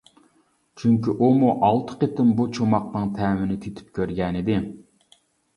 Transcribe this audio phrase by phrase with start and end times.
[0.83, 4.57] چۈنكى ئۇمۇ ئالتە قېتىم بۇ چوماقنىڭ تەمىنى تېتىپ كۆرگەنىدى.